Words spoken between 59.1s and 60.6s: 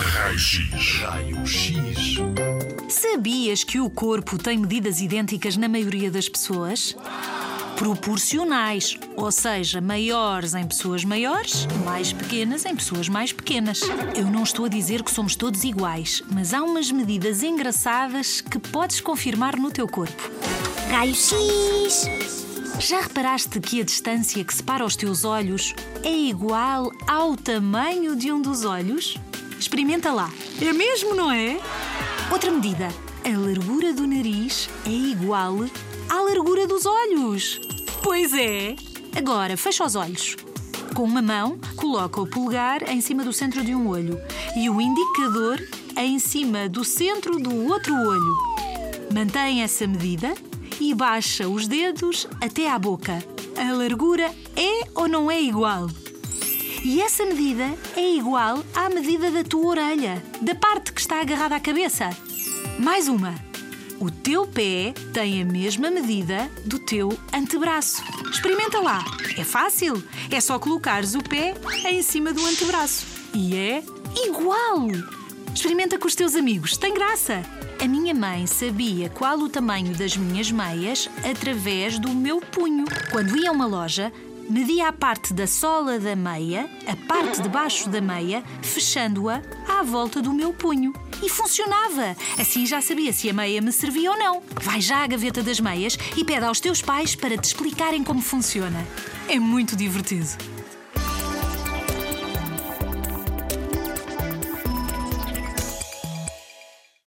da tua orelha, da